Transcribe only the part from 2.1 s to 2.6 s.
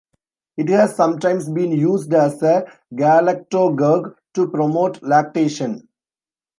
as